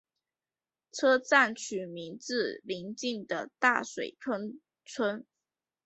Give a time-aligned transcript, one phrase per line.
[0.91, 5.27] 车站取名自邻近的大水坑村。